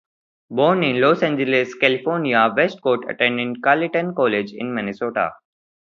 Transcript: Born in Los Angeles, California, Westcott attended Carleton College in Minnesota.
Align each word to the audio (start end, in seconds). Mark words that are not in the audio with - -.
Born 0.49 0.81
in 0.83 0.99
Los 0.99 1.21
Angeles, 1.21 1.75
California, 1.75 2.51
Westcott 2.57 3.07
attended 3.07 3.61
Carleton 3.61 4.15
College 4.15 4.51
in 4.55 4.73
Minnesota. 4.73 5.33